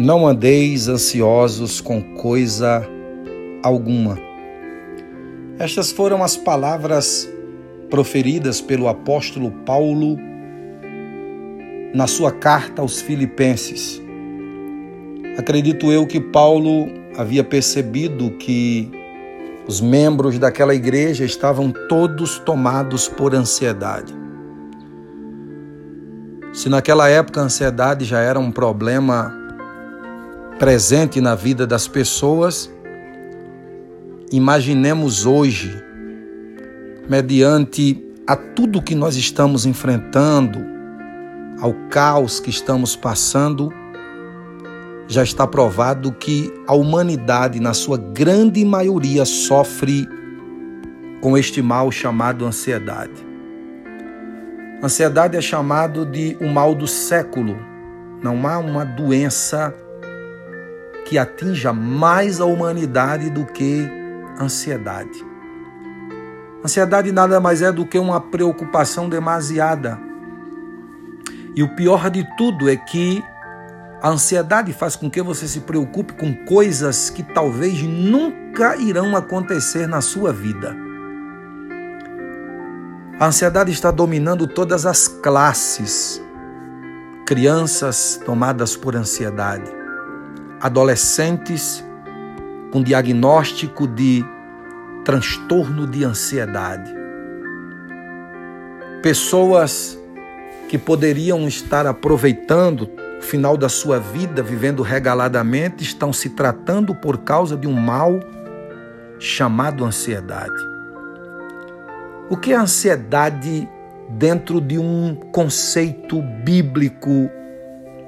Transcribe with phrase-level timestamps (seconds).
[0.00, 2.88] Não andeis ansiosos com coisa
[3.62, 4.18] alguma.
[5.58, 7.30] Estas foram as palavras
[7.90, 10.16] proferidas pelo apóstolo Paulo
[11.94, 14.00] na sua carta aos Filipenses.
[15.36, 18.90] Acredito eu que Paulo havia percebido que
[19.68, 24.14] os membros daquela igreja estavam todos tomados por ansiedade.
[26.54, 29.39] Se naquela época a ansiedade já era um problema
[30.60, 32.70] presente na vida das pessoas,
[34.30, 35.74] imaginemos hoje,
[37.08, 40.58] mediante a tudo que nós estamos enfrentando,
[41.62, 43.72] ao caos que estamos passando,
[45.08, 50.06] já está provado que a humanidade, na sua grande maioria, sofre
[51.22, 53.26] com este mal chamado ansiedade.
[54.82, 57.56] Ansiedade é chamado de o mal do século.
[58.22, 59.74] Não há uma doença
[61.10, 63.84] que atinja mais a humanidade do que
[64.40, 65.26] ansiedade.
[66.64, 69.98] Ansiedade nada mais é do que uma preocupação demasiada.
[71.56, 73.24] E o pior de tudo é que
[74.00, 79.88] a ansiedade faz com que você se preocupe com coisas que talvez nunca irão acontecer
[79.88, 80.76] na sua vida.
[83.18, 86.22] A ansiedade está dominando todas as classes.
[87.26, 89.79] Crianças tomadas por ansiedade,
[90.60, 91.84] adolescentes
[92.70, 94.24] com diagnóstico de
[95.04, 96.92] transtorno de ansiedade,
[99.02, 99.98] pessoas
[100.68, 107.18] que poderiam estar aproveitando o final da sua vida vivendo regaladamente estão se tratando por
[107.18, 108.20] causa de um mal
[109.18, 110.70] chamado ansiedade.
[112.30, 113.68] O que é ansiedade
[114.10, 117.28] dentro de um conceito bíblico,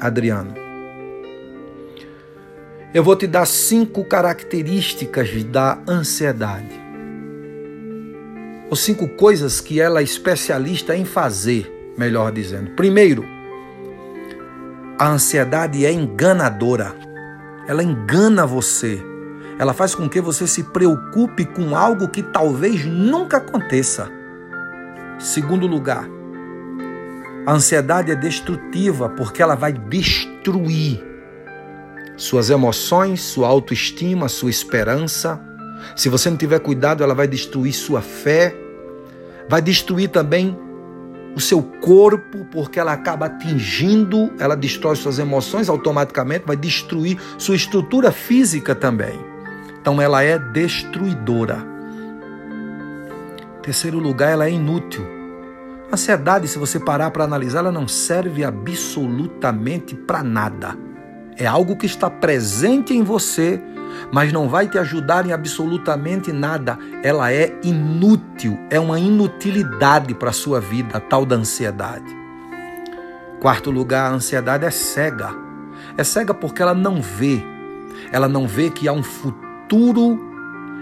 [0.00, 0.63] Adriano?
[2.94, 6.80] Eu vou te dar cinco características da ansiedade.
[8.70, 12.70] Ou cinco coisas que ela é especialista em fazer, melhor dizendo.
[12.76, 13.24] Primeiro,
[14.96, 16.94] a ansiedade é enganadora.
[17.66, 19.02] Ela engana você.
[19.58, 24.08] Ela faz com que você se preocupe com algo que talvez nunca aconteça.
[25.18, 26.08] Segundo lugar,
[27.44, 31.13] a ansiedade é destrutiva porque ela vai destruir
[32.16, 35.40] suas emoções, sua autoestima, sua esperança.
[35.96, 38.54] Se você não tiver cuidado, ela vai destruir sua fé,
[39.48, 40.56] vai destruir também
[41.36, 47.56] o seu corpo, porque ela acaba atingindo, ela destrói suas emoções automaticamente, vai destruir sua
[47.56, 49.18] estrutura física também.
[49.80, 51.66] Então ela é destruidora.
[53.62, 55.04] Terceiro lugar, ela é inútil.
[55.90, 60.76] A ansiedade, se você parar para analisar, ela não serve absolutamente para nada.
[61.36, 63.60] É algo que está presente em você,
[64.12, 66.78] mas não vai te ajudar em absolutamente nada.
[67.02, 72.24] Ela é inútil, é uma inutilidade para a sua vida, a tal da ansiedade.
[73.40, 75.30] Quarto lugar, a ansiedade é cega.
[75.96, 77.42] É cega porque ela não vê.
[78.12, 80.18] Ela não vê que há um futuro,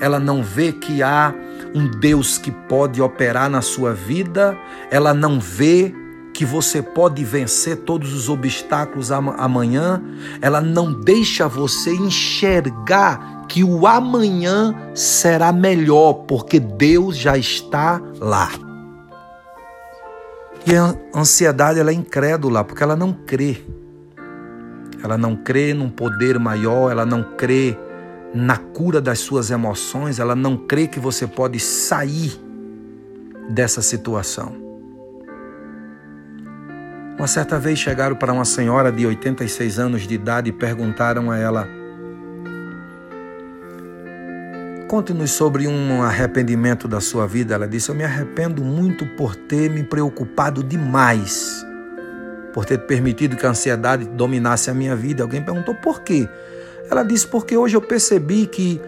[0.00, 1.34] ela não vê que há
[1.74, 4.56] um Deus que pode operar na sua vida,
[4.90, 5.94] ela não vê
[6.36, 10.02] que você pode vencer todos os obstáculos amanhã,
[10.42, 18.50] ela não deixa você enxergar que o amanhã será melhor, porque Deus já está lá.
[20.66, 23.64] E a ansiedade ela é incrédula, porque ela não crê.
[25.02, 27.78] Ela não crê num poder maior, ela não crê
[28.34, 32.38] na cura das suas emoções, ela não crê que você pode sair
[33.48, 34.65] dessa situação.
[37.18, 41.38] Uma certa vez chegaram para uma senhora de 86 anos de idade e perguntaram a
[41.38, 41.66] ela:
[44.86, 47.54] Conte-nos sobre um arrependimento da sua vida.
[47.54, 51.64] Ela disse: Eu me arrependo muito por ter me preocupado demais,
[52.52, 55.22] por ter permitido que a ansiedade dominasse a minha vida.
[55.22, 56.28] Alguém perguntou por quê?
[56.90, 58.78] Ela disse: Porque hoje eu percebi que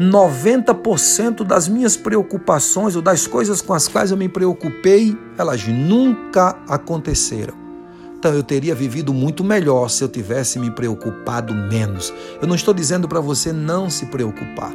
[0.00, 6.56] 90% das minhas preocupações ou das coisas com as quais eu me preocupei, elas nunca
[6.68, 7.54] aconteceram.
[8.18, 12.14] Então eu teria vivido muito melhor se eu tivesse me preocupado menos.
[12.40, 14.72] Eu não estou dizendo para você não se preocupar.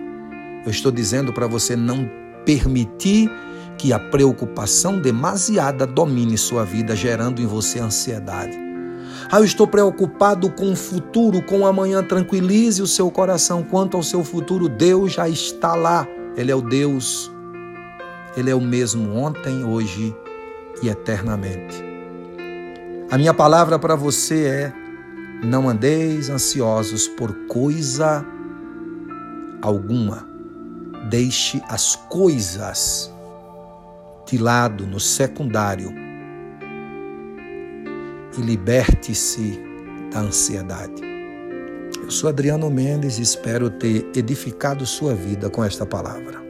[0.65, 2.09] Eu estou dizendo para você não
[2.45, 3.31] permitir
[3.77, 8.66] que a preocupação demasiada domine sua vida, gerando em você ansiedade.
[9.29, 12.01] Ah, eu estou preocupado com o futuro, com o amanhã.
[12.01, 13.61] Tranquilize o seu coração.
[13.61, 16.07] Quanto ao seu futuro, Deus já está lá.
[16.37, 17.29] Ele é o Deus.
[18.37, 20.15] Ele é o mesmo ontem, hoje
[20.81, 21.83] e eternamente.
[23.11, 24.73] A minha palavra para você é:
[25.43, 28.25] Não andeis ansiosos por coisa
[29.61, 30.25] alguma.
[31.09, 33.13] Deixe as coisas
[34.25, 36.06] de lado no secundário
[38.37, 39.59] e liberte-se
[40.11, 41.01] da ansiedade.
[42.01, 46.46] Eu sou Adriano Mendes e espero ter edificado sua vida com esta palavra.